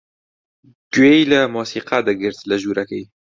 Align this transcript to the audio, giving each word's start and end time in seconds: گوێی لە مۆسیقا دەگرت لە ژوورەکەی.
گوێی 0.93 1.29
لە 1.31 1.39
مۆسیقا 1.53 1.99
دەگرت 2.07 2.39
لە 2.49 2.55
ژوورەکەی. 2.61 3.03